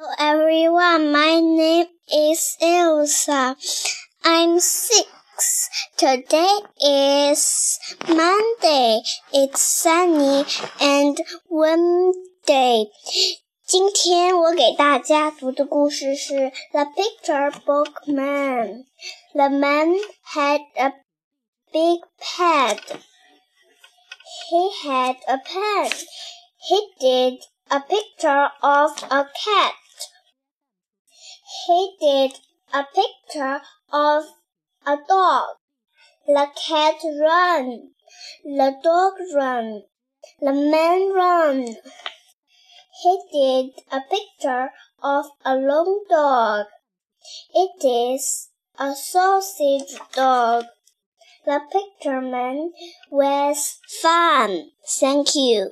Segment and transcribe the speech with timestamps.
[0.00, 3.56] Hello everyone, my name is Elsa.
[4.22, 5.08] I'm six.
[5.96, 9.00] Today is Monday.
[9.32, 10.44] It's sunny
[10.80, 11.16] and
[11.50, 12.90] windy.
[13.66, 16.34] 今天我给大家读的故事是《
[16.72, 19.96] The Picture Book Man》。The man
[20.34, 20.92] had a
[21.72, 22.80] big pet.
[24.50, 25.90] He had a pen.
[26.68, 29.72] He did a picture of a cat.
[31.67, 32.39] He did
[32.73, 33.61] a picture
[33.91, 34.23] of
[34.85, 35.49] a dog.
[36.25, 37.91] The cat ran.
[38.43, 39.83] The dog ran.
[40.39, 41.75] The man ran.
[43.01, 44.71] He did a picture
[45.03, 46.65] of a long dog.
[47.53, 50.65] It is a sausage dog.
[51.45, 52.71] The picture man
[53.09, 54.71] was fun.
[54.99, 55.59] Thank you.